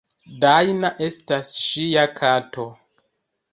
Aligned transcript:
Dajna 0.45 0.91
estas 1.09 1.53
ŝia 1.67 2.09
kato. 2.23 2.69